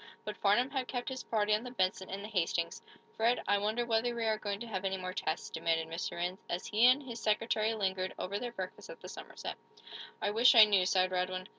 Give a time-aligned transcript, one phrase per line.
[0.25, 2.81] But Farnum had kept his party on the "Benson" and the "Hastings."
[3.15, 6.13] "Fred, I wonder whether we are going to have any more tests," demanded Mr.
[6.17, 9.59] Rhinds, as he and his secretary lingered over their breakfast at the Somerset.
[10.19, 11.45] "I wish I knew," sighed Radwin.